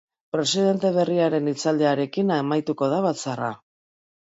Presidente 0.35 0.89
berriaren 0.95 1.51
hitzaldiarekin 1.51 2.33
amaituko 2.39 2.91
da 2.97 3.05
batzarra. 3.09 3.53